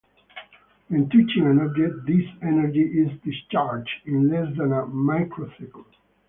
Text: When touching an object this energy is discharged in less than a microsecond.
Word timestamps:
When 0.87 1.09
touching 1.09 1.45
an 1.45 1.59
object 1.61 2.07
this 2.07 2.27
energy 2.41 2.81
is 2.81 3.21
discharged 3.21 4.01
in 4.07 4.31
less 4.31 4.47
than 4.57 4.73
a 4.73 4.87
microsecond. 4.87 5.85